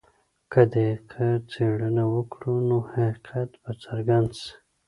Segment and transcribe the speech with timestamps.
[0.51, 4.51] که دقیقه څېړنه وکړو نو حقیقت به څرګند سي.